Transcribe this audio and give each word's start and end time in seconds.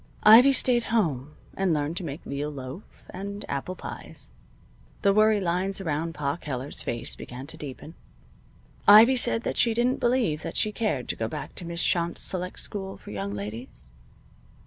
Ivy 0.23 0.51
stayed 0.53 0.85
home 0.85 1.35
and 1.55 1.75
learned 1.75 1.95
to 1.97 2.03
make 2.03 2.23
veal 2.23 2.49
loaf 2.49 2.81
and 3.11 3.45
apple 3.47 3.75
pies. 3.75 4.31
The 5.03 5.13
worry 5.13 5.39
lines 5.39 5.79
around 5.79 6.15
Pa 6.15 6.37
Keller's 6.37 6.81
face 6.81 7.15
began 7.15 7.45
to 7.45 7.55
deepen. 7.55 7.93
Ivy 8.87 9.15
said 9.15 9.43
that 9.43 9.57
she 9.57 9.75
didn't 9.75 9.99
believe 9.99 10.41
that 10.41 10.57
she 10.57 10.71
cared 10.71 11.07
to 11.09 11.15
go 11.15 11.27
back 11.27 11.53
to 11.53 11.65
Miss 11.65 11.83
Shont's 11.83 12.19
select 12.21 12.59
school 12.59 12.97
for 12.97 13.11
young 13.11 13.35
ladies. 13.35 13.89